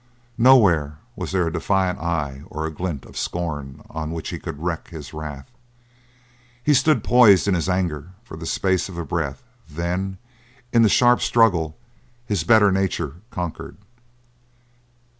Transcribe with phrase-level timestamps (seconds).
[0.39, 4.57] Nowhere was there a defiant eye or a glint of scorn on which he could
[4.59, 5.51] wreak his wrath.
[6.63, 10.17] He stood poised in his anger for the space of a breath; then,
[10.73, 11.77] in the sharp struggle,
[12.25, 13.77] his better nature conquered.